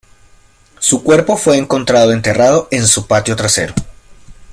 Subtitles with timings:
[0.79, 3.75] Su cuerpo fue encontrado enterrado en su patio trasero.